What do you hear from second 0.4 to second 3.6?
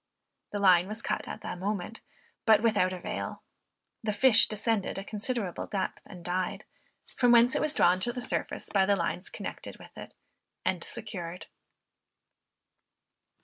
The line was cut at the moment, but without avail.